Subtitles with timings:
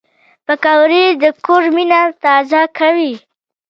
[0.45, 3.13] پکورې د کور مینه تازه کوي